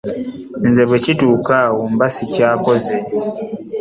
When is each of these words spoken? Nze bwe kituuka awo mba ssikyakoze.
Nze 0.67 0.83
bwe 0.87 0.97
kituuka 1.03 1.53
awo 1.67 1.81
mba 1.93 2.07
ssikyakoze. 2.09 2.93